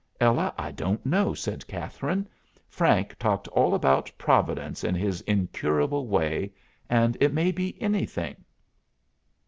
"Ella, 0.19 0.51
I 0.57 0.71
don't 0.71 1.05
know," 1.05 1.35
said 1.35 1.67
Catherine. 1.67 2.27
"Frank 2.67 3.15
talked 3.19 3.47
all 3.49 3.75
about 3.75 4.11
Providence 4.17 4.83
in 4.83 4.95
his 4.95 5.21
incurable 5.27 6.07
way, 6.07 6.53
and 6.89 7.15
it 7.19 7.31
may 7.35 7.51
be 7.51 7.79
anything." 7.79 8.43